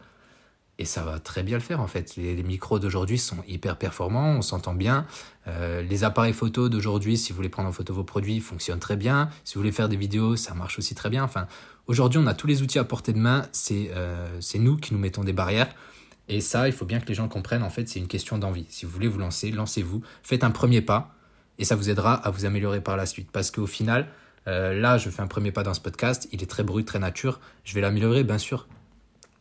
[0.79, 2.17] Et ça va très bien le faire, en fait.
[2.17, 5.07] Les, micros d'aujourd'hui sont hyper performants, on s'entend bien.
[5.47, 9.29] les appareils photo d'aujourd'hui, si vous voulez prendre en photo vos produits, fonctionnent très bien.
[9.45, 11.23] Si vous voulez faire des vidéos, ça marche aussi très bien.
[11.23, 11.47] Enfin,
[11.87, 14.99] Aujourd'hui, on a tous les outils à portée de main, euh, c'est nous qui nous
[14.99, 15.69] mettons des barrières.
[16.29, 18.65] Et ça, il faut bien que les gens comprennent, en fait, c'est une question d'envie.
[18.71, 21.15] Si vous voulez vous lancer, lancez-vous, faites un premier pas,
[21.59, 23.31] et ça vous aidera à vous améliorer par la suite.
[23.31, 24.09] Parce qu'au final,
[24.49, 26.99] euh, là, je fais un premier pas dans ce podcast, il est très brut, très
[26.99, 28.67] nature, je vais l'améliorer, bien sûr.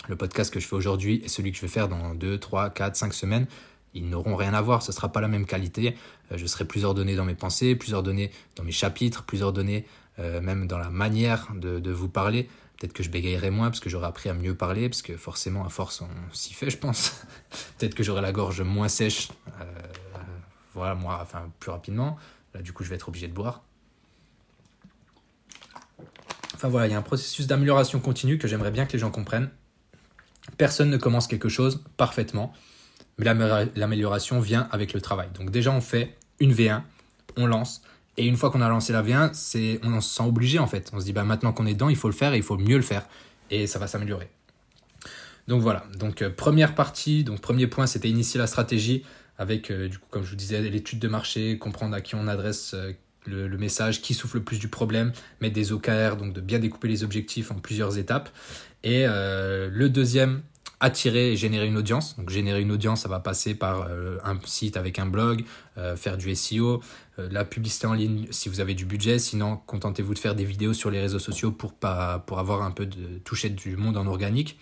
[0.10, 2.72] Le podcast que je fais aujourd'hui et celui que je vais faire dans 2, 3,
[2.72, 3.48] 4, 5 semaines,
[3.94, 5.96] ils n'auront rien à voir, ce ne sera pas la même qualité.
[6.32, 9.86] Euh, je serai plus ordonné dans mes pensées, plus ordonné dans mes chapitres, plus ordonné
[10.20, 12.50] euh, même dans la manière de, vous parler.
[12.78, 15.66] Peut-être que je bégayerai moins parce que j'aurai appris à mieux parler, parce que forcément,
[15.66, 17.24] à force, on s'y fait, je pense.
[17.78, 19.30] Peut-être que j'aurai la gorge moins sèche,
[19.62, 19.66] euh,
[20.74, 22.18] voilà, moi, enfin, plus rapidement.
[22.54, 23.64] Là, du coup, je vais être obligé de boire.
[26.56, 29.12] Enfin voilà, il y a un processus d'amélioration continue que j'aimerais bien que les gens
[29.12, 29.50] comprennent.
[30.58, 32.54] Personne ne commence quelque chose parfaitement,
[33.18, 33.26] mais
[33.76, 35.30] l'amélioration vient avec le travail.
[35.36, 36.82] Donc déjà, on fait une V1,
[37.38, 37.82] on lance,
[38.18, 40.92] et une fois qu'on a lancé la V1, c'est, on se sent obligé en fait.
[40.94, 42.58] On se dit, bah, maintenant qu'on est dedans, il faut le faire et il faut
[42.58, 43.08] mieux le faire.
[43.50, 44.30] Et ça va s'améliorer.
[45.48, 49.04] Donc voilà, donc euh, première partie, donc premier point, c'était initier la stratégie
[49.38, 52.28] avec, euh, du coup, comme je vous disais, l'étude de marché, comprendre à qui on
[52.28, 52.94] adresse euh,
[53.26, 56.88] le, message, qui souffle le plus du problème, mettre des OKR, donc de bien découper
[56.88, 58.30] les objectifs en plusieurs étapes.
[58.84, 60.42] Et le deuxième,
[60.84, 62.18] attirer et générer une audience.
[62.18, 63.88] Donc générer une audience, ça va passer par
[64.24, 65.44] un site avec un blog,
[65.96, 66.82] faire du SEO,
[67.18, 69.18] la publicité en ligne si vous avez du budget.
[69.18, 72.86] Sinon, contentez-vous de faire des vidéos sur les réseaux sociaux pour, pour avoir un peu
[72.86, 74.60] de toucher du monde en organique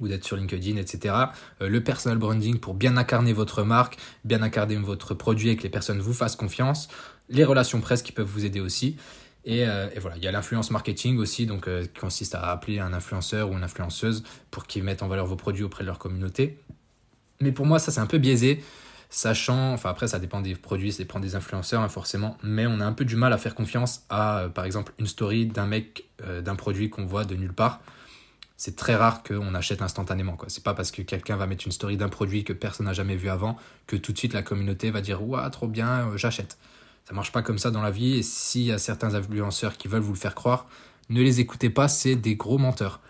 [0.00, 1.14] ou d'être sur LinkedIn, etc.
[1.60, 5.62] Euh, le personal branding pour bien incarner votre marque, bien incarner votre produit et que
[5.62, 6.88] les personnes vous fassent confiance.
[7.28, 8.96] Les relations presse qui peuvent vous aider aussi.
[9.46, 12.80] Et, euh, voilà, il y a l'influence marketing aussi, donc euh, qui consiste à appeler
[12.80, 15.98] un influenceur ou une influenceuse pour qu'ils mettent en valeur vos produits auprès de leur
[15.98, 16.58] communauté.
[17.40, 18.62] Mais pour moi, ça c'est un peu biaisé,
[19.08, 22.80] sachant, enfin après ça dépend des produits, ça dépend des influenceurs hein, forcément, mais on
[22.80, 26.04] a un peu du mal à faire confiance à, par exemple, une story d'un mec,
[26.42, 27.80] d'un produit qu'on voit de nulle part
[28.56, 30.38] c'est très rare qu'on achète instantanément.
[30.48, 33.16] C'est pas parce que quelqu'un va mettre une story d'un produit que personne n'a jamais
[33.16, 33.56] vu avant
[33.86, 36.56] que tout de suite la communauté va dire Ouah, trop bien, euh, j'achète.
[37.06, 38.18] Ça marche pas comme ça dans la vie.
[38.18, 40.66] Et s'il y a certains influenceurs qui veulent vous le faire croire,
[41.08, 43.00] ne les écoutez pas, c'est des gros menteurs.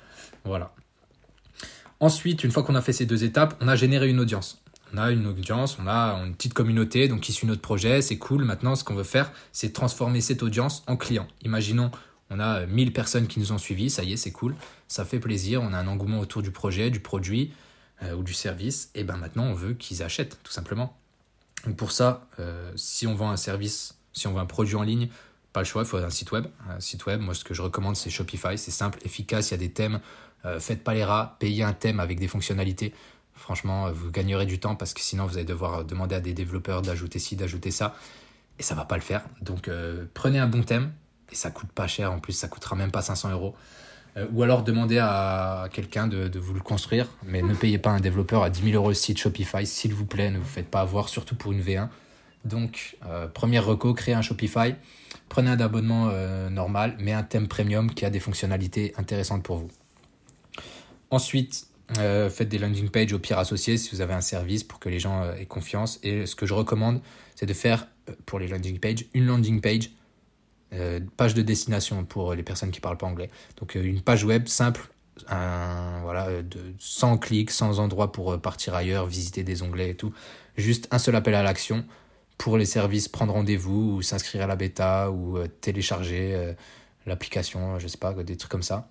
[0.45, 0.73] Voilà.
[1.99, 4.63] Ensuite, une fois qu'on a fait ces deux étapes, on a généré une audience.
[4.93, 8.19] On a une audience, on a une petite communauté donc qui suit notre projet, c'est
[8.19, 8.45] cool.
[8.45, 11.27] Maintenant, ce qu'on veut faire, c'est transformer cette audience en client.
[11.43, 11.91] Imaginons,
[12.31, 14.55] on a 1000 personnes qui nous ont suivis, ça y est, c'est cool,
[14.89, 17.53] ça fait plaisir, on a un engouement autour du projet, du produit
[18.03, 20.97] euh, ou du service, et ben maintenant on veut qu'ils achètent, tout simplement.
[21.65, 24.83] Donc pour ça, euh, si on vend un service, si on vend un produit en
[24.83, 25.09] ligne,
[25.53, 26.47] pas le choix, il faut un site web.
[26.79, 29.59] Site web, moi ce que je recommande c'est Shopify, c'est simple, efficace, il y a
[29.59, 30.01] des thèmes,
[30.45, 32.95] euh, faites pas les rats, payez un thème avec des fonctionnalités.
[33.35, 36.83] Franchement, vous gagnerez du temps parce que sinon vous allez devoir demander à des développeurs
[36.83, 37.95] d'ajouter ci, d'ajouter ça,
[38.59, 39.25] et ça va pas le faire.
[39.43, 39.71] Donc
[40.15, 40.93] prenez un bon thème,
[41.31, 43.55] et ça coûte pas cher en plus, ça coûtera même pas 500 euros.
[44.17, 48.01] Euh, ou alors demandez à quelqu'un de, vous le construire, mais ne payez pas un
[48.01, 50.81] développeur à 10 000 euros le site Shopify, s'il vous plaît, ne vous faites pas
[50.81, 51.89] avoir, surtout pour une V1.
[52.45, 54.75] Donc, euh, première reco, créez un Shopify,
[55.29, 59.57] prenez un abonnement euh, normal, mais un thème premium qui a des fonctionnalités intéressantes pour
[59.57, 59.71] vous.
[61.11, 64.89] Ensuite, faites des landing pages au pire associés si vous avez un service pour que
[64.89, 66.01] les gens aient confiance.
[66.03, 67.01] Et ce que je recommande,
[67.37, 67.87] c'est de faire
[68.25, 69.91] pour les landing pages une landing page
[70.73, 73.31] euh, page de destination pour les personnes qui parlent pas anglais.
[73.59, 74.89] Donc euh, une page web simple,
[75.29, 80.13] voilà, de, sans clics, sans endroit pour euh, partir ailleurs, visiter des onglets et tout.
[80.57, 81.85] Juste un seul appel à l'action
[82.37, 86.55] pour les services prendre rendez-vous ou s'inscrire à la bêta ou télécharger
[87.07, 88.91] l'application, je sais pas, des trucs comme ça.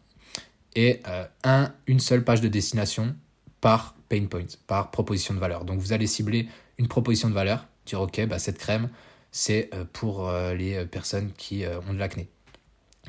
[0.75, 1.01] Et
[1.43, 3.15] un, une seule page de destination
[3.61, 5.63] par pain point, par proposition de valeur.
[5.63, 6.47] Donc vous allez cibler
[6.79, 8.89] une proposition de valeur, dire ok, bah, cette crème,
[9.35, 12.29] c'est euh, pour euh, les euh, personnes qui ont de l'acné.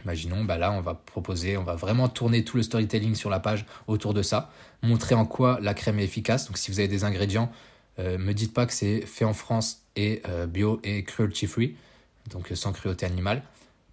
[0.04, 3.38] Imaginons, bah là, on va proposer, on va vraiment tourner tout le storytelling sur la
[3.38, 4.50] page autour de ça,
[4.82, 6.46] montrer en quoi la crème est efficace.
[6.48, 7.50] Donc, si vous avez des ingrédients,
[7.98, 11.76] ne me dites pas que c'est fait en France et bio et cruelty free,
[12.30, 13.42] donc sans cruauté animale,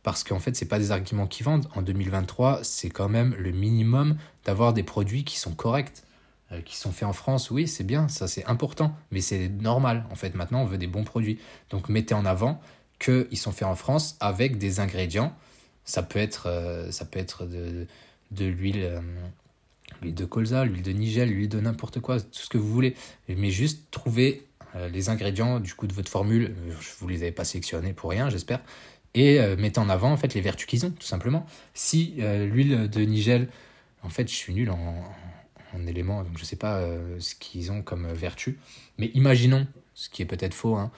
[0.04, 1.68] parce qu'en fait, c'est pas des arguments qui vendent.
[1.74, 6.04] En 2023, c'est quand même le minimum d'avoir des produits qui sont corrects.
[6.54, 10.06] Euh, qui sont faits en France, oui, c'est bien, ça c'est important, mais c'est normal.
[10.12, 11.40] En fait, maintenant, on veut des bons produits.
[11.70, 12.62] Donc, mettez en avant
[13.00, 15.36] qu'ils sont faits en France avec des ingrédients.
[15.86, 17.86] Ça peut être, euh, ça peut être de,
[18.42, 19.02] euh, l'huile
[20.02, 22.96] de colza, l'huile de nigel, l'huile de n'importe quoi, tout ce que vous voulez.
[23.28, 24.46] Mais juste trouver
[24.92, 26.56] les ingrédients du coup de votre formule.
[26.82, 28.60] Je vous les avais pas sélectionnés pour rien, j'espère.
[29.14, 31.46] Et mettez en avant en fait les vertus qu'ils ont, tout simplement.
[31.76, 33.50] Si l'huile de nigel,
[34.02, 34.96] en fait, je suis nul en,
[35.76, 38.60] un élément, donc je ne sais pas euh, ce qu'ils ont comme vertu,
[38.98, 40.92] mais imaginons, ce qui est peut-être faux, hein,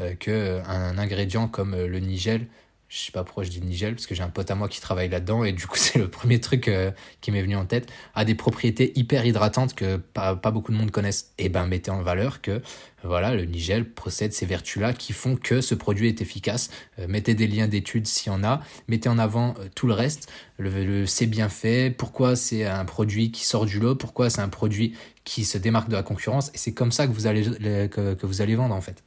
[0.00, 2.46] euh, qu'un ingrédient comme le nigel
[2.92, 4.78] je sais pas pourquoi je dis Nigel, parce que j'ai un pote à moi qui
[4.78, 6.90] travaille là-dedans, et du coup, c'est le premier truc euh,
[7.22, 10.90] qui m'est venu en tête, a des propriétés hyper hydratantes que pas, beaucoup de monde
[10.90, 11.32] connaissent.
[11.38, 12.60] Et eh ben, mettez en valeur que
[13.02, 16.68] voilà, le Nigel possède ces vertus-là qui font que ce produit est efficace.
[16.98, 19.94] Euh, mettez des liens d'études s'il y en a, mettez en avant euh, tout le
[19.94, 24.42] reste, le, c'est bien fait, pourquoi c'est un produit qui sort du lot, pourquoi c'est
[24.42, 27.44] un produit qui se démarque de la concurrence, et c'est comme ça que vous allez,
[27.88, 29.02] que, que, vous allez vendre en fait.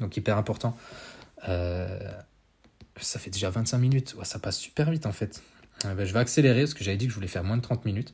[0.00, 0.76] Donc hyper important.
[3.00, 4.16] Ça fait déjà 25 minutes.
[4.22, 5.42] ça passe super vite en fait.
[5.84, 7.62] Euh, ben, je vais accélérer parce que j'avais dit que je voulais faire moins de
[7.62, 8.12] 30 minutes.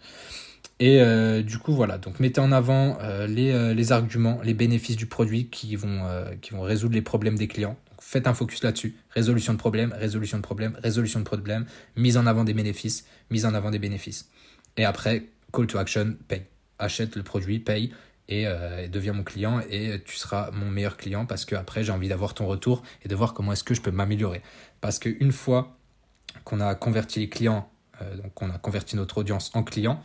[0.81, 1.99] Et euh, du coup, voilà.
[1.99, 6.03] Donc, mettez en avant euh, les, les, arguments, les bénéfices du produit qui vont,
[6.41, 7.77] qui vont résoudre les problèmes des clients.
[8.01, 8.97] Faites un focus là-dessus.
[9.11, 11.67] Résolution de problème, résolution de problème, résolution de problème,
[11.97, 14.29] mise en avant des bénéfices, mise en avant des bénéfices.
[14.77, 16.43] Et après, call to action, paye.
[16.81, 17.93] achète le produit, paye
[18.29, 21.93] et euh, deviens mon client et tu seras mon meilleur client parce que après j'ai
[21.93, 24.43] envie d'avoir ton retour et de voir comment est-ce que je peux m'améliorer.
[24.81, 25.77] Parce qu'une fois
[26.45, 30.03] qu'on a converti les clients, euh, donc on a converti notre audience en clients,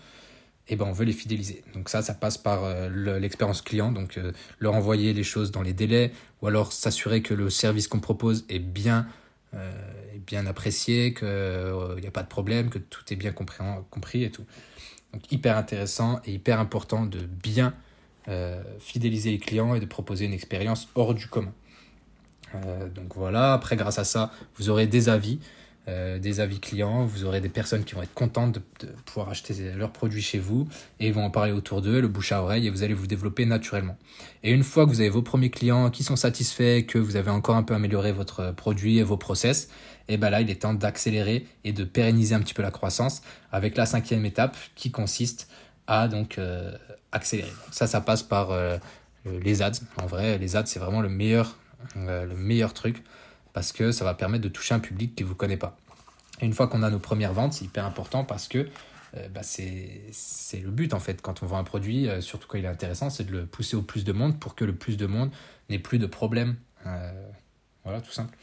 [0.69, 1.63] et eh ben on veut les fidéliser.
[1.73, 5.62] Donc ça, ça passe par euh, l'expérience client, donc euh, leur envoyer les choses dans
[5.62, 9.08] les délais, ou alors s'assurer que le service qu'on propose est bien,
[9.53, 11.27] est bien apprécié, qu'il
[11.99, 14.45] n'y a pas de problème, que tout est bien compris, compris et tout.
[15.13, 17.73] Donc hyper intéressant et hyper important de bien
[18.80, 21.54] fidéliser les clients et de proposer une expérience hors du commun.
[22.94, 25.40] donc voilà, après grâce à ça, vous aurez des avis.
[25.90, 28.62] Euh, des avis clients, vous aurez des personnes qui vont être contentes de,
[29.06, 30.68] pouvoir acheter leurs produits chez vous
[31.00, 33.08] et ils vont en parler autour d'eux, le bouche à oreille et vous allez vous
[33.08, 33.98] développer naturellement.
[34.44, 37.32] Et une fois que vous avez vos premiers clients qui sont satisfaits, que vous avez
[37.32, 39.70] encore un peu amélioré votre produit et vos process,
[40.10, 42.72] et eh ben là il est temps d'accélérer et de pérenniser un petit peu la
[42.72, 43.22] croissance
[43.54, 45.50] avec la cinquième étape qui consiste
[45.88, 46.78] à donc euh,
[47.17, 47.51] accélérer.
[47.71, 48.77] ça ça passe par euh,
[49.25, 49.71] les ads.
[50.01, 51.56] En vrai les ads c'est vraiment le meilleur
[51.95, 53.03] le meilleur truc
[53.53, 55.77] parce que ça va permettre de toucher un public qui ne vous connaît pas.
[56.41, 58.69] Et une fois qu'on a nos premières ventes, c'est hyper important parce que
[59.15, 62.58] euh, bah, c'est le but en fait quand on vend un produit, euh, surtout quand
[62.58, 64.97] il est intéressant, c'est de le pousser au plus de monde pour que le plus
[64.97, 65.32] de monde
[65.69, 66.56] n'ait plus de problèmes.
[66.86, 67.12] Euh,
[67.84, 68.38] voilà, tout simple.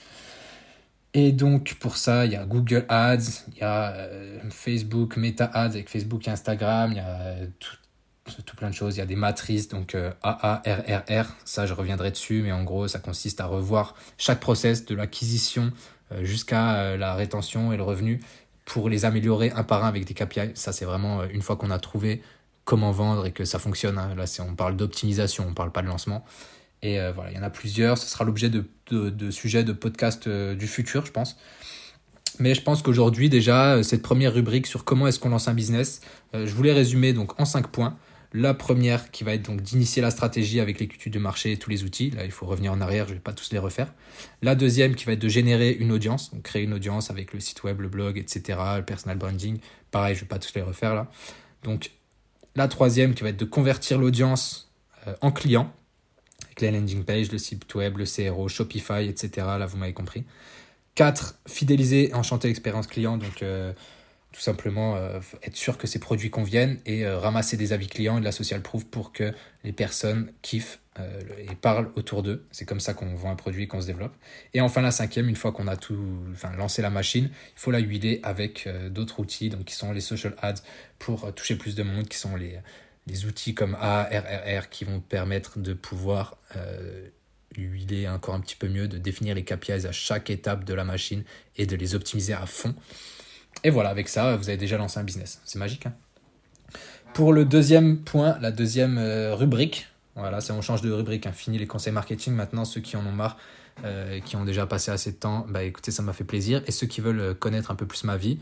[1.13, 4.09] Et donc pour ça, il y a Google Ads, il y a
[4.51, 7.77] Facebook, Meta Ads avec Facebook et Instagram, il y a tout,
[8.45, 8.97] tout plein de choses.
[8.97, 12.89] Il y a des matrices, donc euh, AARRR, ça je reviendrai dessus, mais en gros
[12.89, 15.73] ça consiste à revoir chaque process de l'acquisition
[16.13, 18.21] euh, jusqu'à euh, la rétention et le revenu
[18.65, 20.53] pour les améliorer un par un avec des KPI.
[20.55, 22.23] Ça c'est vraiment une fois qu'on a trouvé
[22.65, 23.99] comment vendre et que ça fonctionne.
[23.99, 24.15] Hein.
[24.17, 26.25] Là on parle d'optimisation, on ne parle pas de lancement.
[26.83, 27.97] Et voilà, il y en a plusieurs.
[27.97, 31.39] Ce sera l'objet de, de, sujets de podcast du futur, je pense.
[32.39, 36.03] Mais je pense qu'aujourd'hui déjà, cette première rubrique sur comment est-ce qu'on lance un business,
[36.35, 37.97] je voulais résumer donc en cinq points.
[38.37, 41.71] La première qui va être donc d'initier la stratégie avec l'étude de marché et tous
[41.71, 42.11] les outils.
[42.11, 43.95] Là, il faut revenir en arrière, je ne vais pas tous les refaire.
[44.43, 47.39] La deuxième qui va être de générer une audience, donc créer une audience avec le
[47.39, 49.59] site web, le blog, etc., le personal branding.
[49.93, 51.09] Pareil, je ne vais pas tous les refaire là.
[51.63, 51.93] Donc
[52.57, 54.73] la troisième qui va être de convertir l'audience
[55.07, 55.73] euh, en client
[56.47, 59.31] avec la landing page, le site web, le CRO, Shopify, etc.
[59.59, 60.25] Là, vous m'avez compris.
[60.95, 61.41] 4.
[61.49, 63.17] Fidéliser et enchanter l'expérience client.
[63.17, 63.73] Donc, euh,
[64.35, 68.17] tout simplement euh, être sûr que ces produits conviennent et euh, ramasser des avis clients
[68.17, 72.45] et de la social proof pour que les personnes kiffent euh, et parlent autour d'eux.
[72.51, 74.13] C'est comme ça qu'on vend un produit, qu'on se développe.
[74.53, 77.71] Et enfin la cinquième, une fois qu'on a tout, enfin lancé la machine, il faut
[77.71, 80.63] la huiler avec d'autres outils, donc qui sont les social ads
[80.99, 82.59] pour toucher plus de monde, qui sont les,
[83.07, 86.39] les outils comme ARRR qui vont permettre de pouvoir
[87.57, 90.83] huiler encore un petit peu mieux, de définir les KPIs à chaque étape de la
[90.83, 91.23] machine
[91.57, 92.75] et de les optimiser à fond.
[93.63, 95.41] Et voilà, avec ça, vous avez déjà lancé un business.
[95.45, 95.87] C'est magique.
[95.87, 95.95] Hein
[97.15, 99.87] Pour le deuxième point, la deuxième euh, rubrique,
[100.17, 101.27] voilà, on change de rubrique.
[101.27, 101.33] Hein.
[101.33, 102.35] Fini les conseils marketing.
[102.35, 103.37] Maintenant, ceux qui en ont marre,
[103.85, 106.63] euh, qui ont déjà passé assez de temps, bah écoutez, ça m'a fait plaisir.
[106.67, 108.39] Et ceux qui veulent euh, connaître un peu plus ma vie,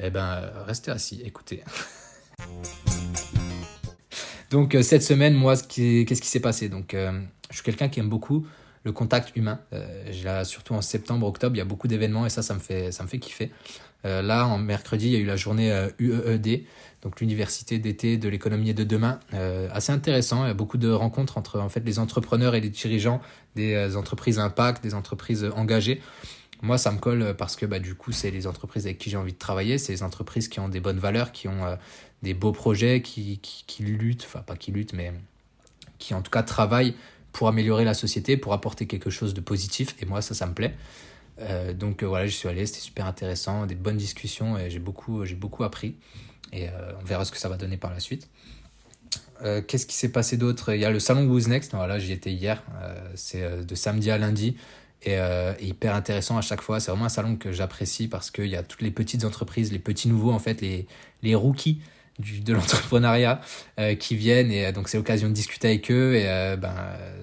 [0.00, 1.62] eh ben, restez assis, écoutez.
[4.50, 6.68] Donc cette semaine, moi, qu'est-ce qui s'est passé?
[6.68, 8.46] Donc, je suis quelqu'un qui aime beaucoup
[8.84, 9.58] le contact humain.
[10.44, 13.02] surtout en septembre, octobre, il y a beaucoup d'événements et ça, ça me fait, ça
[13.02, 13.50] me fait kiffer.
[14.04, 16.58] Euh, là, en mercredi, il y a eu la journée UEED, euh,
[17.02, 19.20] donc l'université d'été de l'économie et de demain.
[19.32, 22.60] Euh, assez intéressant, il y a beaucoup de rencontres entre en fait les entrepreneurs et
[22.60, 23.20] les dirigeants
[23.54, 26.00] des entreprises impact, des entreprises engagées.
[26.62, 29.16] Moi, ça me colle parce que bah, du coup, c'est les entreprises avec qui j'ai
[29.16, 31.76] envie de travailler, c'est les entreprises qui ont des bonnes valeurs, qui ont
[32.22, 35.12] des beaux projets, qui, qui, qui, luttent, enfin pas qui luttent, mais
[35.98, 36.94] qui en tout cas travaillent
[37.32, 39.94] pour améliorer la société, pour apporter quelque chose de positif.
[40.00, 40.74] Et moi, ça, ça me plaît.
[41.40, 44.78] Euh, donc euh, voilà, j'y suis allé, c'était super intéressant, des bonnes discussions et j'ai
[44.78, 45.96] beaucoup, j'ai beaucoup appris.
[46.52, 48.28] Et euh, on verra ce que ça va donner par la suite.
[49.66, 50.72] Qu'est-ce qui s'est passé d'autre?
[50.72, 52.62] Il y a le salon Who's Next, voilà, j'y étais hier,
[53.14, 54.56] c'est de samedi à lundi.
[55.02, 55.18] Et,
[55.60, 56.80] hyper intéressant à chaque fois.
[56.80, 59.78] C'est vraiment un salon que j'apprécie parce qu'il y a toutes les petites entreprises, les
[59.80, 60.86] petits nouveaux, en fait, les,
[61.22, 61.82] les rookies
[62.18, 63.40] du, de l'entrepreneuriat
[63.78, 66.74] euh, qui viennent et euh, donc c'est l'occasion de discuter avec eux et euh, ben,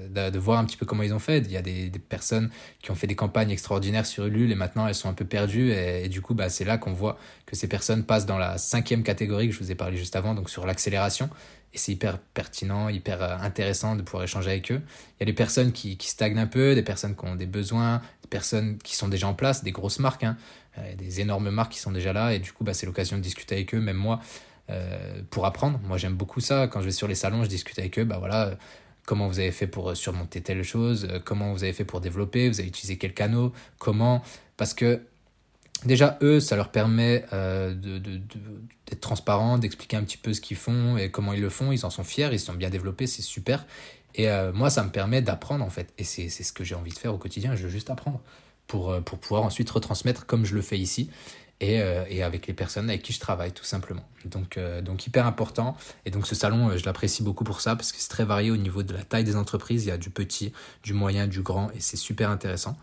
[0.09, 1.39] de, voir un petit peu comment ils ont fait.
[1.39, 2.49] Il y a des, des, personnes
[2.81, 5.71] qui ont fait des campagnes extraordinaires sur Ulule et maintenant elles sont un peu perdues
[5.71, 9.03] et, du coup bah, c'est là qu'on voit que ces personnes passent dans la cinquième
[9.03, 11.29] catégorie que je vous ai parlé juste avant, donc sur l'accélération.
[11.73, 14.81] Et c'est hyper pertinent, hyper intéressant de pouvoir échanger avec eux.
[15.15, 17.45] Il y a des personnes qui, qui stagnent un peu, des personnes qui ont des
[17.45, 20.35] besoins, des personnes qui sont déjà en place, des grosses marques, hein,
[20.97, 22.33] des énormes marques qui sont déjà là.
[22.33, 23.79] Et du coup, bah, c'est l'occasion de discuter avec eux.
[23.79, 24.19] Même moi,
[24.71, 25.79] euh, pour apprendre.
[25.83, 26.67] Moi, j'aime beaucoup ça.
[26.67, 28.05] Quand je vais sur les salons, je discute avec eux.
[28.05, 28.55] Bah voilà,
[29.05, 32.49] comment vous avez fait pour surmonter telle chose, euh, comment vous avez fait pour développer,
[32.49, 34.21] vous avez utilisé quel canot, comment.
[34.57, 35.01] Parce que
[35.85, 40.97] déjà, eux, ça leur permet euh, d'être transparents, d'expliquer un petit peu ce qu'ils font
[40.97, 41.71] et comment ils le font.
[41.71, 43.65] Ils en sont fiers, ils sont bien développés, c'est super.
[44.13, 45.93] Et euh, moi, ça me permet d'apprendre en fait.
[45.97, 47.55] Et c'est ce que j'ai envie de faire au quotidien.
[47.55, 48.21] Je veux juste apprendre
[48.67, 51.09] pour, pour pouvoir ensuite retransmettre comme je le fais ici
[51.61, 54.03] et, et avec les personnes avec qui je travaille tout simplement.
[54.25, 55.77] Donc, donc hyper important.
[56.05, 58.57] Et donc ce salon, je l'apprécie beaucoup pour ça parce que c'est très varié au
[58.57, 59.85] niveau de la taille des entreprises.
[59.85, 60.51] Il y a du petit,
[60.83, 62.75] du moyen, du grand et c'est super intéressant.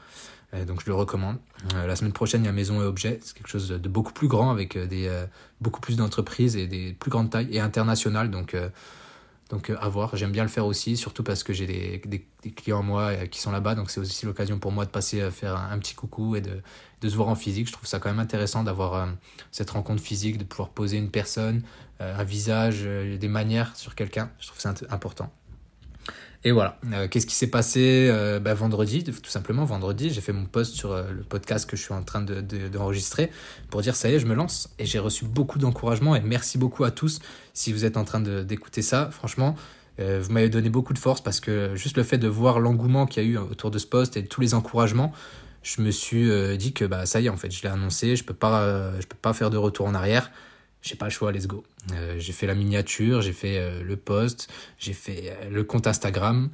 [0.55, 1.37] Euh, donc je le recommande.
[1.75, 3.21] Euh, la semaine prochaine, il y a Maison et Objets.
[3.23, 5.11] C'est quelque chose de beaucoup plus grand avec euh, des,
[5.61, 8.31] beaucoup plus d'entreprises et des plus grandes tailles et internationales.
[8.31, 8.57] Donc,
[9.49, 10.17] donc à voir.
[10.17, 13.75] J'aime bien le faire aussi, surtout parce que j'ai des, clients moi qui sont là-bas.
[13.75, 16.61] Donc c'est aussi l'occasion pour moi de passer faire un, petit coucou et de,
[17.09, 17.67] se voir en physique.
[17.67, 19.09] Je trouve ça quand même intéressant d'avoir
[19.51, 21.63] cette rencontre physique, de pouvoir poser une personne,
[22.01, 24.31] un visage, des manières sur quelqu'un.
[24.39, 25.33] Je trouve ça important.
[26.45, 26.79] Et voilà.
[26.93, 30.75] Euh, qu'est-ce qui s'est passé euh, bah, vendredi Tout simplement, vendredi, j'ai fait mon post
[30.75, 34.15] sur euh, le podcast que je suis en train d'enregistrer de, pour dire ça y
[34.15, 34.71] est, je me lance.
[34.79, 37.21] Et j'ai reçu beaucoup d'encouragement et merci beaucoup à tous
[37.55, 39.11] si vous êtes en train d'écouter ça.
[39.11, 39.57] Franchement,
[39.99, 43.25] vous m'avez donné beaucoup de force parce que juste le fait de voir l'engouement qu'il
[43.25, 45.13] y a eu autour de ce post et tous les encouragements,
[45.65, 48.23] je me suis dit que bah, ça y est, en fait, je l'ai annoncé, je
[48.23, 50.31] ne peux, peux pas faire de retour en arrière
[50.83, 51.65] j'ai pas le choix, let's go.
[51.93, 55.87] Euh, j'ai fait la miniature, j'ai fait euh, le post, j'ai fait euh, le compte
[55.87, 56.51] Instagram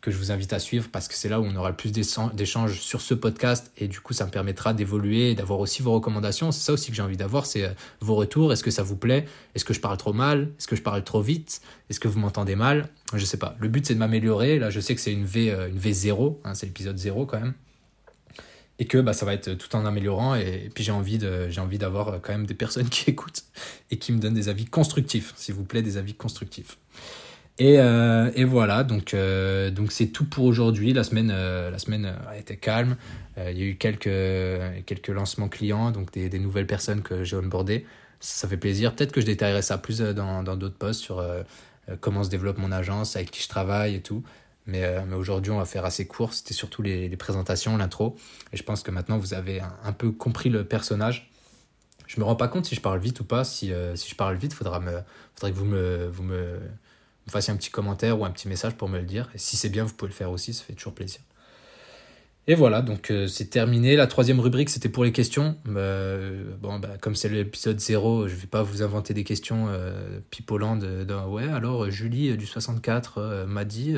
[0.00, 1.90] que je vous invite à suivre parce que c'est là où on aura le plus
[1.90, 5.92] d'échanges sur ce podcast et du coup ça me permettra d'évoluer et d'avoir aussi vos
[5.92, 6.52] recommandations.
[6.52, 8.52] C'est ça aussi que j'ai envie d'avoir, c'est vos retours.
[8.52, 9.24] Est-ce que ça vous plaît?
[9.54, 10.50] Est-ce que je parle trop mal?
[10.58, 11.62] Est-ce que je parle trop vite?
[11.88, 12.90] Est-ce que vous m'entendez mal?
[13.14, 13.56] Je sais pas.
[13.60, 14.58] Le but c'est de m'améliorer.
[14.58, 17.54] Là je sais que c'est une V, une V0, hein, c'est l'épisode 0 quand même
[18.78, 21.18] et que bah, ça va être tout en améliorant et, puis j'ai envie
[21.78, 23.44] d'avoir quand même des personnes qui écoutent
[23.90, 26.78] et qui me donnent des avis constructifs s'il vous plaît des avis constructifs.
[27.58, 30.92] Et, euh, et voilà donc euh, donc c'est tout pour aujourd'hui.
[30.92, 32.96] La semaine euh, la semaine a été calme.
[33.36, 37.36] Il y a eu quelques quelques lancements clients donc des, des nouvelles personnes que j'ai
[37.36, 37.84] onboardées.
[38.20, 38.94] Ça, ça, fait plaisir.
[38.94, 41.24] Peut-être que je détaillerai ça plus dans dans d'autres posts sur
[42.00, 44.22] comment se développe mon agence avec qui je travaille et tout
[44.72, 46.32] euh, mais, aujourd'hui, on va faire assez court.
[46.32, 48.16] C'était surtout les, présentations, l'intro.
[48.52, 51.30] Et je pense que maintenant, vous avez un, peu compris le personnage.
[52.06, 53.44] Je me rends pas compte si je parle vite ou pas.
[53.44, 55.00] Si, euh, si je parle vite, faudra, me,
[55.34, 56.58] faudrait que vous, me, vous me,
[57.28, 59.30] fassiez un petit commentaire ou un petit message pour me le dire.
[59.34, 60.54] Et si c'est bien, vous pouvez le faire aussi.
[60.54, 61.20] Ça fait toujours plaisir.
[62.46, 63.96] Et voilà, donc euh, c'est terminé.
[63.96, 65.56] La troisième rubrique, c'était pour les questions.
[65.64, 69.68] bon, bah, comme c'est l'épisode 0, je vais pas vous inventer des questions
[70.30, 70.84] pipolantes.
[71.28, 73.96] ouais, alors Julie du 64 m'a dit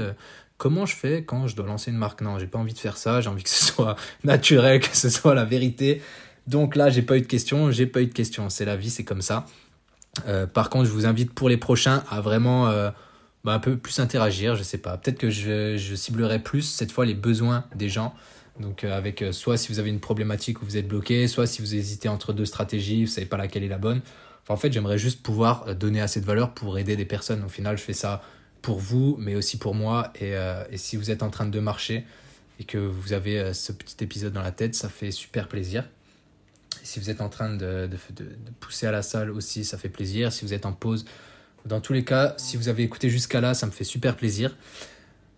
[0.58, 2.20] comment je fais quand je dois lancer une marque?
[2.20, 5.08] Non, j'ai pas envie de faire ça, j'ai envie que ce soit naturel, que ce
[5.08, 6.02] soit la vérité.
[6.46, 8.48] Donc là, j'ai pas eu de questions, j'ai pas eu de questions.
[8.48, 9.46] C'est la vie, c'est comme ça.
[10.26, 12.90] Euh, par contre, je vous invite pour les prochains à vraiment euh,
[13.44, 14.54] bah, un peu plus interagir.
[14.54, 14.96] Je sais pas.
[14.96, 18.14] Peut-être que je, ciblerai plus cette fois les besoins des gens.
[18.60, 21.60] Donc euh, avec soit si vous avez une problématique où vous êtes bloqué, soit si
[21.60, 24.00] vous hésitez entre deux stratégies, vous savez pas laquelle est la bonne.
[24.48, 27.42] En fait, j'aimerais juste pouvoir donner assez de valeur pour aider des personnes.
[27.44, 28.22] Au final, je fais ça
[28.66, 30.12] pour vous, mais aussi pour moi.
[30.16, 32.04] Et, euh, et, si vous êtes en train de marcher
[32.58, 35.84] et que vous avez euh, ce petit épisode dans la tête, ça fait super plaisir.
[36.82, 37.88] Si vous êtes en train de,
[38.58, 40.32] pousser à la salle aussi, ça fait plaisir.
[40.32, 41.04] Si vous êtes en pause,
[41.64, 44.56] dans tous les cas, si vous avez écouté jusqu'à là, ça me fait super plaisir.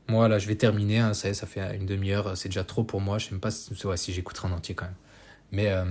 [0.09, 1.01] Moi, là, je vais terminer.
[1.01, 2.35] Hein, ça, fait une demi-heure.
[2.35, 3.19] C'est déjà trop pour moi.
[3.19, 4.95] Je sais même pas si, si j'écouterai en entier quand même.
[5.53, 5.85] Mais, euh,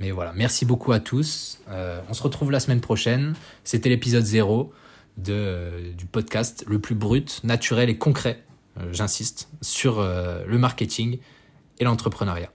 [0.00, 1.60] mais voilà, merci beaucoup à tous.
[1.68, 3.34] on se retrouve la semaine prochaine.
[3.62, 4.72] C'était l'épisode 0
[5.18, 8.44] de, du podcast le plus brut, naturel et concret,
[8.78, 11.18] euh, j'insiste, sur euh, le marketing
[11.78, 12.50] et l'entrepreneuriat.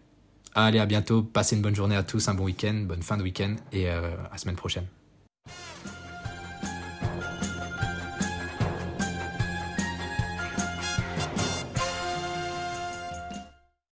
[0.55, 3.23] Allez, à bientôt, passez une bonne journée à tous, un bon week-end, bonne fin de
[3.23, 4.85] week-end et euh, à la semaine prochaine.